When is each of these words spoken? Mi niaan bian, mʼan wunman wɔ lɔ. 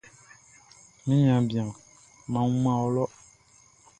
Mi 1.03 1.13
niaan 1.21 1.43
bian, 1.49 1.69
mʼan 2.31 2.45
wunman 2.47 2.77
wɔ 2.81 2.87
lɔ. 2.95 3.03